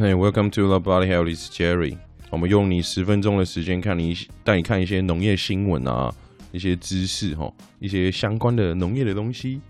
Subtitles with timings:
[0.00, 1.26] Hey, welcome to the Body Health.
[1.26, 1.96] It's Jerry.
[2.30, 6.14] 我们用你十分钟的时间，看你带你看一些农业新闻啊，
[6.52, 9.60] 一些知识哈，一些相关的农业的东西，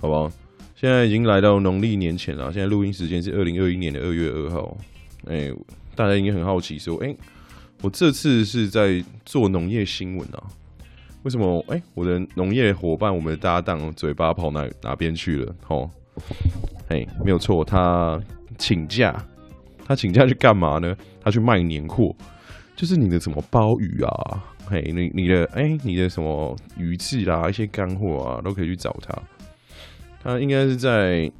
[0.00, 0.28] 好不好？
[0.74, 4.76] 现在已经来到农历年前了，现在录音时间是二零二一年的二月二号。
[5.26, 5.52] 哎，
[5.94, 7.14] 大家应该很好奇说，哎，
[7.80, 10.42] 我这次是在做农业新闻啊？
[11.22, 11.64] 为什么？
[11.68, 15.54] 哎，我的农业伙伴，我们的搭档，嘴巴跑哪哪边去了？
[15.64, 15.88] 吼，
[16.88, 18.20] 哎，没有错，他
[18.58, 19.14] 请假，
[19.86, 20.94] 他请假去干嘛呢？
[21.22, 22.14] 他去卖年货，
[22.76, 29.16] 就是你的什么鲍鱼啊，嘿，你你的哎，你的什么鱼翅啦，一些干货啊，都可以去找他。
[30.22, 31.30] 他应该是在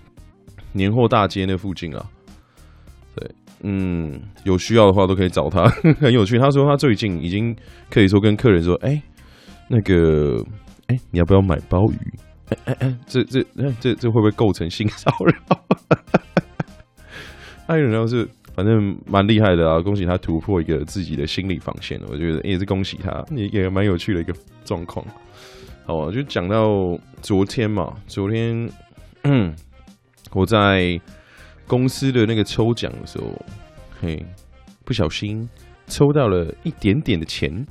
[0.72, 2.04] 年货大街那附近啊。
[3.14, 3.30] 对，
[3.62, 5.68] 嗯，有需要的话都可以找他，
[6.00, 6.38] 很有趣。
[6.38, 7.54] 他说他最近已经
[7.88, 9.00] 可以说跟客人说，哎，
[9.68, 10.44] 那个，
[10.88, 11.96] 哎，你要不要买鲍鱼？
[12.48, 15.60] 哎哎哎，这这这这这会不会构成性骚扰？
[17.66, 18.28] 他有人是。
[18.56, 19.78] 反正蛮厉害的啊！
[19.82, 24.32] 恭喜他突破一个自己的心理防线，我觉得也是恭喜他，也也蛮有趣的一个
[24.64, 25.04] 状况。
[25.84, 28.66] 好，就讲到昨天嘛，昨天
[30.32, 30.98] 我在
[31.66, 33.26] 公司的那个抽奖的时候，
[34.00, 34.24] 嘿，
[34.86, 35.46] 不小心
[35.86, 37.66] 抽到了一点点的钱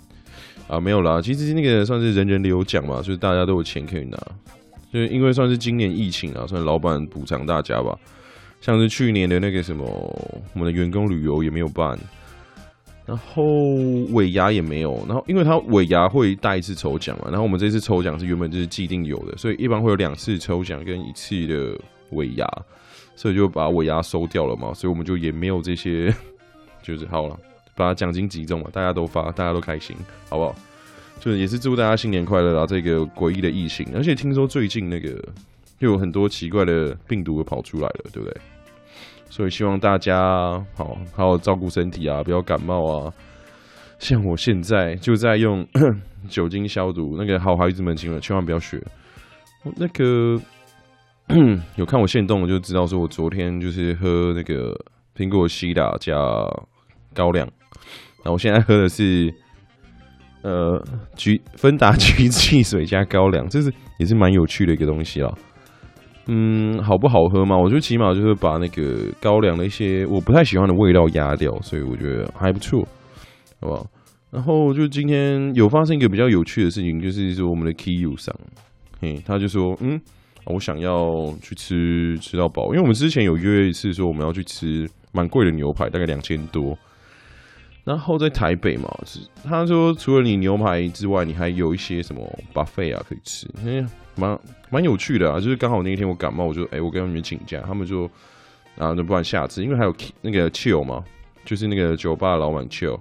[0.67, 4.17] 啊，没有啦，其实那个算是人人都有奖嘛，就是大家都有钱可以拿，
[4.93, 7.97] 就是因为算是今年疫情啊，算是老板补偿大家吧。
[8.65, 9.85] 像是去年的那个什么，
[10.53, 11.95] 我们的员工旅游也没有办，
[13.05, 13.43] 然后
[14.11, 22.47] 尾牙也没有，然后因为他尾牙会带一次抽奖嘛，然后我们这次抽奖是原本就是既定有的，所以一般会有两次抽奖跟一次的尾牙，
[23.15, 26.11] 所以就把尾牙收掉了嘛，所以我们就也没有这些，
[26.81, 27.37] 就是好了，
[27.75, 29.95] 把奖金集中嘛，大家都发，大家都开心，
[30.27, 30.55] 好不好？
[31.19, 32.65] 就是也是祝大家新年快乐啊！
[32.65, 35.09] 这个诡异的疫情，而且听说最近那个
[35.77, 38.35] 又有很多奇怪的病毒跑出来了，对不对？
[39.29, 43.13] 所以希望大家好好照顾身体啊，不要感冒啊。
[43.99, 45.65] 像我现在就在用
[46.29, 48.81] 酒精消毒，那个好孩子们，请千万不要学。
[49.77, 50.39] 那个
[51.75, 54.77] 有看我现动，我就知道说我昨天就是喝那个
[55.15, 56.15] 苹果西打加
[57.13, 57.49] 高粱，
[58.23, 59.33] 那我现在喝的是
[60.43, 60.81] 呃
[61.15, 65.33] 橘芬达橘 汽水加高粱，这是也是蛮有趣的一个东西啊。
[66.27, 67.55] 嗯，好不好喝嘛？
[67.57, 72.81] 我觉得起码就是把那个高粱的一些我不太喜欢的味道压掉，所以我觉得还不错，
[73.61, 73.85] 好不好？
[74.31, 78.35] 然后就今天有发生一个比较有趣的事情，就是说我们的 Kiyu 上，
[78.99, 80.01] 嘿，他就说，嗯，
[80.45, 86.77] 我想要去吃吃到饱，因为我们之前有约一次说我们要去吃蛮贵的牛排，大概两千多。
[87.85, 92.21] 然后在台北嘛，是他说除了你牛排之外，你还有一些什么
[92.53, 93.85] buffet 啊可以吃，嘿。
[94.17, 98.05] 蛮蛮有趣的啊，就是刚好那一天我感冒，我就哎、欸，我跟他们请假，他们就
[98.77, 101.03] 啊，那不然下次，因为还有那个 chill 嘛，
[101.43, 102.97] 就是那个酒吧的老板 chill。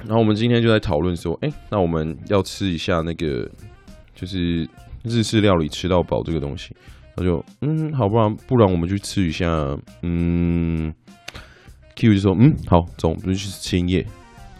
[0.00, 3.48] 然后我们今天就在讨论说，哎、欸，那我们要吃一下那个
[4.16, 4.68] 就是
[5.04, 6.74] 日式料理吃到饱这个东西，
[7.14, 9.46] 他就嗯，好，不然不然我们去吃一下，
[10.02, 10.92] 嗯
[11.96, 14.06] ，Q 就说嗯，好，走，我们就去吃千叶。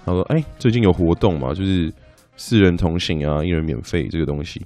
[0.05, 1.93] 他说，哎、最近有活动嘛，就是。
[2.39, 4.61] 四人同行啊，一人免费这个东西，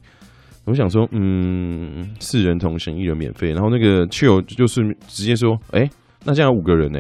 [0.65, 3.53] 我想说，嗯，四人同行，一人免费。
[3.53, 5.91] 然后那个 Chill 就是直接说，哎、欸，
[6.25, 6.99] 那这样五个人呢、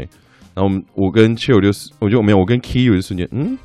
[0.54, 3.58] 然后我跟 Chill 就是，我就没有，我跟 K 就瞬间，嗯，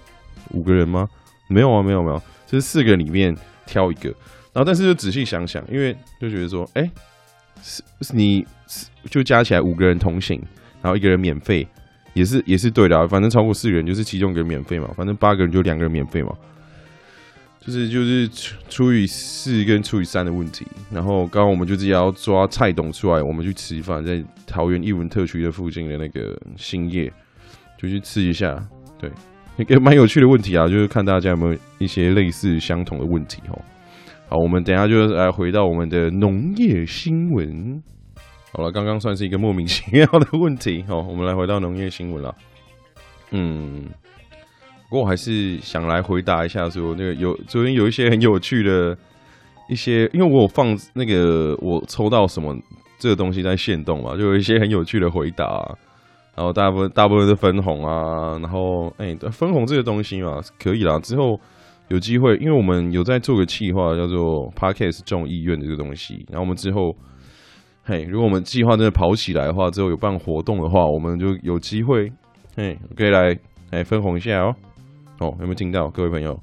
[0.50, 1.08] 五个人吗？
[1.48, 4.10] 没有啊，没有没有，就是四个里面挑一个。
[4.52, 6.92] 然后但是就仔细想想，因为就觉得说，哎、欸，
[7.62, 8.44] 是你
[9.12, 10.42] 就加起来五个人同行，
[10.82, 11.68] 然后一个人免费，
[12.16, 13.06] 也是也是对的啊。
[13.06, 16.32] 反正超过四个人就是其中一个人免费嘛，反正八个人就两个人免费嘛。
[17.60, 18.30] 就是就是
[18.70, 27.12] 除以四跟除以三的问题，然后刚刚我们就是要抓蔡董出来，我们去吃饭，在桃园艺文特区的附近的那个兴业，
[27.76, 28.56] 就去吃一下。
[29.00, 29.10] 对，
[29.58, 33.60] 一个蛮有趣的问题啊，就是看大家有没有一些类似相同的问题哦。
[34.30, 37.82] 好，我们等下就来回到我们的农业新闻。
[38.56, 40.82] 好了，刚刚算是一个莫名其妙的问题。
[40.88, 42.34] 好，我们来回到农业新闻了。
[43.32, 43.84] 嗯。
[44.88, 48.98] 不过我还是想来回答一下，说那个有昨天有一些很有趣的
[49.68, 52.56] 一些，因为我有放那个我抽到什么
[52.98, 55.46] 这个东西在限动嘛，就有一些很有趣的回答，
[56.34, 61.38] 然后大部分大部分是分红啊，然后哎、欸、分红这个东西嘛可以啦，之后
[61.90, 66.96] 有机会，因为我们有在做个计划叫做 Podcast 众议院的这个东西，然后我们之后
[67.88, 72.12] 嘿，如果我们计划真的跑起来的话，之后有办活动的话，我们就有机会
[72.56, 73.38] 嘿可以来
[73.70, 74.56] 来分红一下哦。
[75.20, 76.38] 哦，有没有听到各位朋友？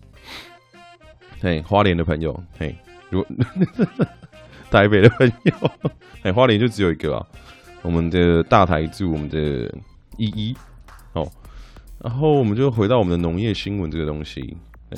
[1.41, 2.73] 嘿，花莲的朋友，嘿，
[3.11, 3.29] 如果
[4.71, 5.55] 台北的朋友，
[6.23, 7.27] 嘿，花莲就只有一个啊。
[7.83, 9.39] 我们的大台柱，我们的
[10.17, 10.57] 一一，
[11.15, 11.29] 哦，
[11.99, 14.41] 然后我们就回到我们的农业新闻这个东西，
[14.89, 14.97] 对，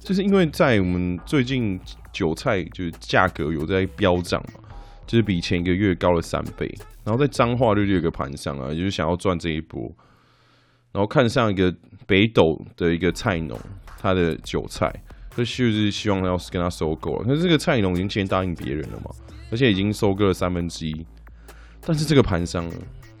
[0.00, 1.78] 就是因为在我们最近
[2.12, 4.60] 韭菜就是价格有在飙涨嘛，
[5.06, 6.66] 就是比前一个月高了三倍，
[7.04, 9.82] 然后在彰化就有个盘商啊，就是想要赚这一波，
[10.92, 11.72] 然后看上一个
[12.06, 13.58] 北斗的一个菜农，
[13.98, 14.92] 他的韭菜，
[15.36, 19.10] 就是希望要跟他收购了，可是这个菜农已经先答应别人了嘛，
[19.50, 21.06] 而且已经收割了三分之一。
[21.82, 22.68] 但是这个盘商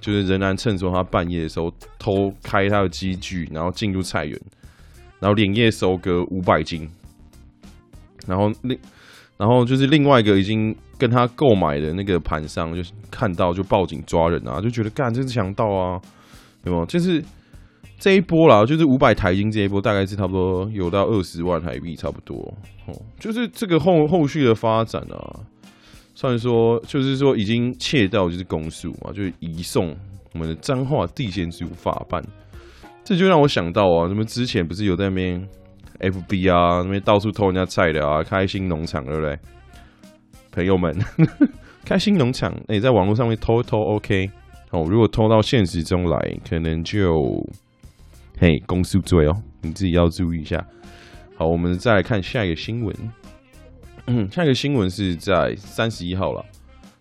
[0.00, 4.40] 就是仍然趁着他半夜的时候偷开他的机具，然后进入菜园，
[5.20, 6.90] 然后连夜收割五百斤，
[8.26, 8.76] 然后另
[9.36, 16.00] 然后就是另外一个已经跟他购买的那个盘商，就是看到就报警抓人啊，就觉得干这是强盗啊，
[16.64, 16.84] 有没有？
[16.86, 17.22] 就是
[17.98, 22.36] 这一波啦，就是五百台金这一波，大概是差不多有到二十万台币差不多
[22.86, 25.40] 哦，就是这个后后续的发展啊。
[26.14, 29.94] 算说，就是说已经窃盗就是公诉嘛，就是移送
[30.32, 32.24] 我们的彰化地检署法办，
[33.04, 35.46] 这就让我想到啊，什么之前不是有在那边
[36.00, 39.38] FB 啊，那边到处偷人家菜的啊，开心农场对不对？
[40.56, 40.98] 朋友们，
[41.84, 44.30] 开心农场，哎、欸，在网络上面偷一偷 OK，
[44.70, 47.46] 哦，如果偷到现实中来，可能就
[48.40, 50.66] 嘿公诉罪哦，你自己要注意一下。
[51.36, 52.96] 好，我们再来看下一个新闻。
[54.06, 56.42] 嗯，下一个新闻是在三十一号了，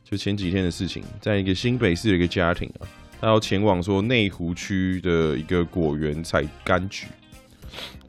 [0.04, 2.84] 就前几天的事情，在一个新北市的一个家庭啊，
[3.22, 7.08] 他要前往说内湖区的一个果园采柑橘，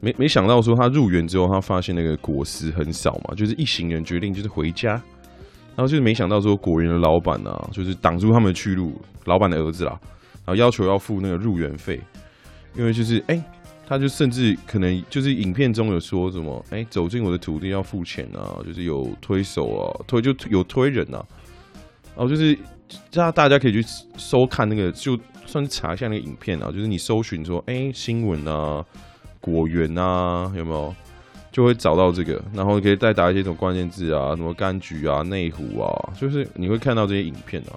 [0.01, 5.01] 没没想到说他入园之后，他发现那个果实很少嘛，就是一行人决定就是回家，
[5.77, 9.97] 然后就是没想到说果园的老板啊，就是挡住他们的去路，老板的儿子啦，
[10.43, 12.01] 然后要求要付那个入园费，
[12.75, 13.41] 因为就是哎。
[13.89, 21.23] 他就甚至可能就是影片中有说什么，哎、走进我的土地要付钱啊，就是有推手啊，推就有推人啊，
[22.13, 22.53] 然后就是
[23.13, 23.81] 大大家可以去
[24.17, 28.83] 收看那个，就算是查一下那个影片啊，就是你搜寻说，哎、新闻啊，
[29.39, 30.93] 果园啊，有没有，
[31.57, 37.73] 就会找到这个，然后可以再打一些什么关键字啊，什么柑橘啊，内湖啊，就是你会看到这些影片啊。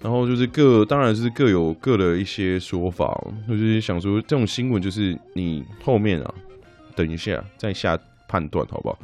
[0.00, 6.34] 然后就是各，当然是各有各的一些说法，就是想说这种新闻就是你后面啊，
[6.96, 8.98] 等一下再下判断，好不好？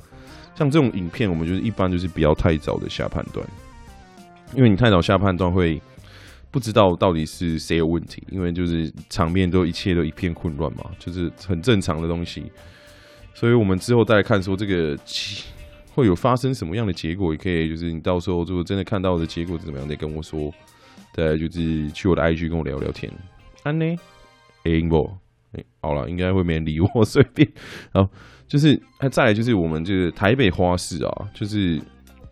[0.55, 3.47] 像这种影片，我们就是一般就是不要太早的下判断，
[4.55, 5.79] 因为你太早下判断会
[6.51, 12.51] 不知道到底是谁有问题，因为就是场面都一切都一片混乱嘛，就是很正常的东西，
[13.35, 14.99] 所以我们之后再来看说这个
[15.95, 20.53] 会有发生什么样的结果，也可以就是你到时候如果真的看到的结果是怎么样，再跟我说。
[21.13, 23.13] 对，就是去我的 IG 跟我聊聊天。
[23.65, 23.85] 安呢？
[24.63, 25.11] 哎不，
[25.53, 27.47] 哎，好了，应该会没人理我，随便。
[27.91, 28.09] 然后
[28.47, 28.81] 就是，
[29.11, 31.83] 再来就是我们这个台北花市啊，就是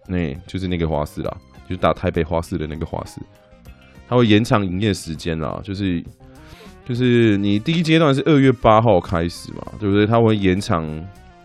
[0.06, 1.36] 那，就是那个花市啦，
[1.68, 3.20] 就是打台北花市的那个花市，
[4.08, 6.00] 它会延长营业时间啦，就是
[6.88, 10.06] 就是你第一阶段是二月八号开始嘛，对不对？
[10.06, 10.82] 它会延长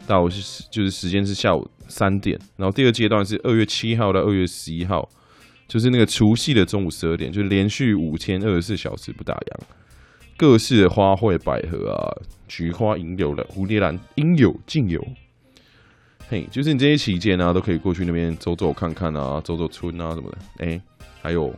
[0.07, 5.09] 到就是时间是下午三点，然后第二阶段是二月七号到二月十一号。
[5.65, 9.63] 就是那个除夕的中午十二点，就是连续五天二十四小时不打烊，
[10.37, 11.97] 各式的花卉、百合啊、
[12.47, 15.03] 菊花、银柳的蝴蝶兰应有尽有。
[16.29, 20.37] 嘿，就是你这些期间啊，都可以过去那边走走看看啊，走走村啊什么的。
[20.59, 20.79] 哎、
[21.21, 21.51] 还有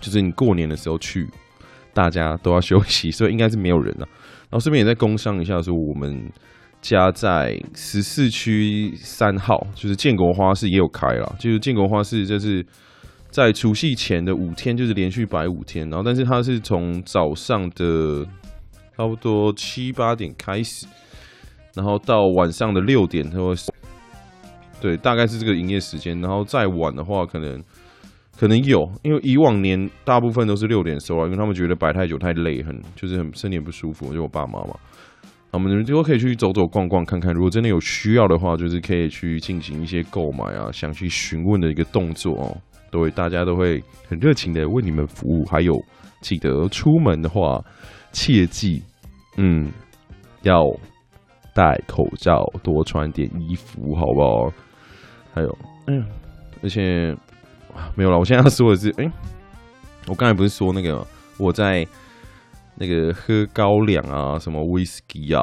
[0.00, 1.28] 就是你过年的时候去，
[1.96, 4.08] 大家都要休息， 所以应该是没有人了、啊。
[4.42, 6.30] 然后顺便也在工商一下，说我们
[6.80, 12.64] 家在十四区三号，就是建国花市也有开了，就是建国花市就是。
[13.28, 18.24] 在除夕前的五天，就是连续摆五天，然后但是它是从早上的
[18.96, 20.86] 差不多七八点开始，
[21.74, 23.52] 然后到晚上的六点，它会
[24.80, 26.18] 对，大概是这个营业时间。
[26.22, 27.62] 然后再晚的话，可能
[28.38, 34.12] 可能有，因为以往年大部分都是六点收啊，因为他们觉得摆太久太累，很就是很身体不舒服。
[34.12, 34.76] 就我爸妈嘛，
[35.52, 42.56] 我们就可以去走走逛逛看看，如果真的有需要的话，就是可以去进行一些购买啊，想去询问的一个动作哦。
[42.90, 45.44] 对，大家都会很热情的为你们服务。
[45.46, 45.74] 还有，
[46.20, 47.62] 记得出门的话，
[48.12, 48.82] 切记，
[49.38, 49.70] 嗯，
[50.42, 50.62] 要
[51.54, 54.52] 戴口罩，多穿点衣服，好不好？
[55.34, 56.04] 还有，嗯，
[56.62, 57.14] 而且
[57.94, 58.18] 没有了。
[58.18, 59.10] 我现在要说的是，哎，
[60.06, 61.06] 我刚才不是说那个
[61.36, 61.86] 我在
[62.74, 65.42] 那个喝高粱啊，什么威士忌啊，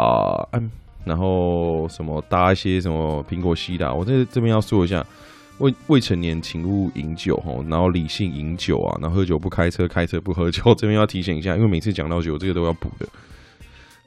[0.52, 0.70] 嗯，
[1.06, 5.06] 然后什么搭一些什么苹果西打，我在这边要说一下。
[5.60, 10.64] 未未成年请勿饮酒吼，然后理性饮酒啊，然后喝酒不开车，开车不喝酒。
[10.74, 13.08] 这边要提醒一下，因为每次讲到酒，这个都要补的。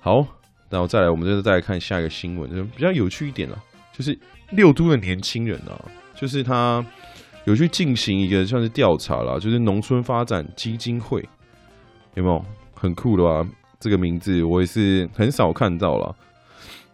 [0.01, 0.27] 好，
[0.69, 3.57] 然后再来，我们就是再来看下一个新闻，就比较有趣一点了，
[3.97, 4.19] 就是
[4.51, 5.81] 六都的年轻人啊，
[6.17, 6.85] 就是他
[7.47, 11.27] 有去进行一个算是调查啦，就是农村发展基金会，
[12.15, 13.49] 有没有很酷的吧？
[13.81, 16.15] 这个名字我也是很少看到了。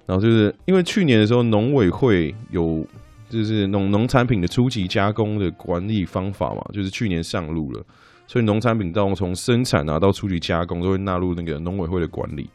[0.04, 2.87] 然后就是因为去年的时候，农委会有
[3.30, 7.82] 就是农农产品的初级加工的管理方法嘛，就是去年上路了，
[8.26, 12.50] 所以农产品到从生产啊到初级加工都会纳入那个农委会的管理，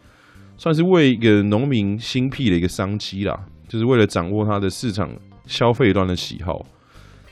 [0.55, 5.09] 算是为一个农民新辟的一个商机啦，就是为了掌握它的市场
[5.47, 6.63] 消费端的喜好，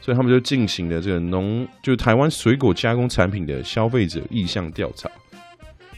[0.06, 5.10] 所以他们就进行了这个农就是台湾水果加工产品的消费者意向调查，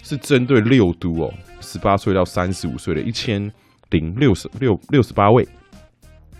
[0.01, 3.51] 是针对六都哦，十八岁到三十五岁的一千。
[3.91, 5.47] 零六十六六十八位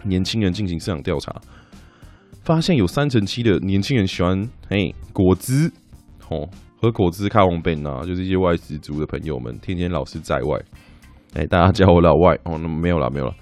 [0.03, 1.33] 年轻人进行市场调查，
[2.43, 5.71] 发现有三成七的年轻人喜欢嘿果汁
[6.27, 6.45] 哦，
[6.81, 10.62] 喝果汁卡王本啊，就是一些外食族的朋友们，天天老是在外，
[11.36, 13.33] 哎，大家叫我老外哦，那没有了没有了，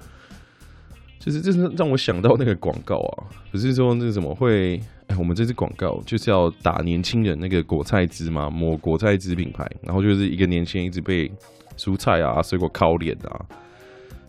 [1.25, 11.31] 就是这是让我想到那个广告啊，不是说那个怎么会哎，我们这支广告就是要打年轻人那个果菜汁嘛，某果菜汁品牌，然后就是一个年轻人一直被
[11.77, 13.41] 蔬菜啊水果烤脸啊。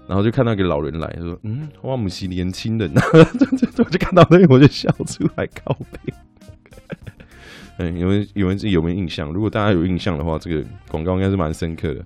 [0.09, 6.15] 然后就看到一个老人来，说：“嗯，哇，姆西年轻人 呐！”我就看到那个，我就笑出来，靠背。
[7.79, 9.33] 嗯，有人有人自己有没有印象？
[9.33, 12.05] 如果大家有印象的话，这个广告应该是蛮深刻的。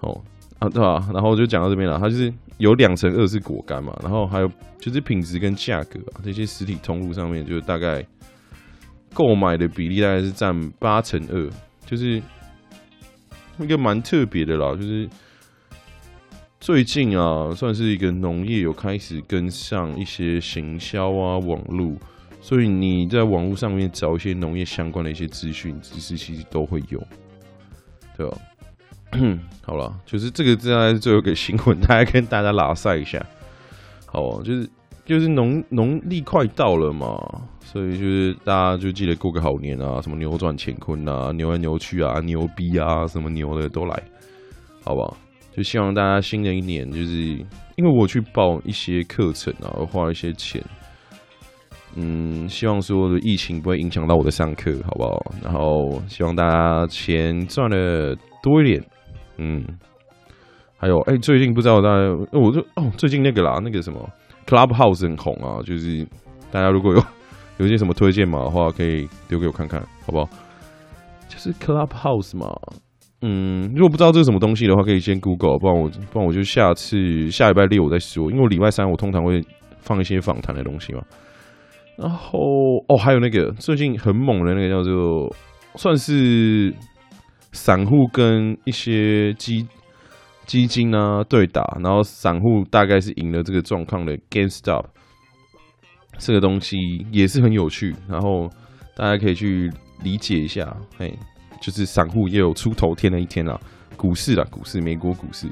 [0.00, 0.22] 哦
[0.58, 1.08] 啊，对吧？
[1.14, 1.98] 然后就讲到这边了。
[1.98, 8.04] 它就是有两成二是果干嘛，然后还有就是品质跟价格啊，这些实体通路上面就大概
[9.14, 11.50] 购买的比例大概是占八成二，
[11.84, 12.22] 就是
[13.58, 15.08] 一个蛮特别的啦，就是。
[16.58, 21.94] 最近啊，算是一个农业有开始跟上一些行销啊、网络，
[22.40, 27.00] 所以你在网络上面找一些农业相关的一些资讯、知识，其实都会有，
[28.16, 28.36] 对吧？
[29.20, 33.24] 嗯 好了，就是这个，再来最后一个新闻，大家跟大家拉赛一下。
[34.06, 34.68] 好，就是
[35.04, 37.16] 就是农农历快到了嘛，
[37.64, 44.02] 所以就是大家就记得过个好年啊，什么扭转乾坤啊、扭来扭去啊、牛逼啊，什么牛的都来，
[44.84, 45.16] 好不好？
[45.56, 47.14] 就希望大家新的一年，就是
[47.76, 50.62] 因为我去报一些课程啊，我花一些钱，
[51.94, 55.32] 嗯，希望说的疫情不会影响到我的上课，好不好？
[55.42, 58.84] 然后希望大家钱赚的多一点，
[59.38, 59.64] 嗯，
[60.76, 64.08] 还有，哎、最近不知道大家，我就哦，最近那个啦，那个什么
[64.46, 66.06] Clubhouse 很红啊，就是
[66.50, 67.02] 大家如果有
[67.58, 70.28] 有一些什么推荐码的话，可以丢给我看看，好不好？
[71.28, 72.54] 就是 Clubhouse 嘛。
[73.22, 79.42] 嗯，如果不知道这是什么东西的话，可以先 Google，不然我不然我就下次下礼拜六我再说，因为我礼拜三我通常会
[79.80, 81.02] 放一些访谈的东西嘛。
[81.96, 82.38] 然后
[82.88, 85.34] 哦，还有那个最近很猛的那个叫做
[85.76, 86.72] 算是
[87.56, 89.66] 散户跟一些基
[90.44, 94.84] 基金啊对打，然后散户大概是赢了这个状况的 GameStop，
[96.18, 96.76] 这个东西
[97.10, 98.48] 也是很有趣，然后
[98.94, 99.72] 大家可以去
[100.02, 101.18] 理解一下，嘿。
[101.58, 103.58] 就是散户也有出头天的一天啊，
[103.96, 105.48] 股市啊，股市，美国股市。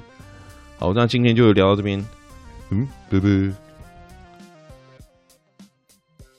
[0.78, 1.98] 好，那今天就聊到这边，
[2.68, 3.63] 嗯，拜拜。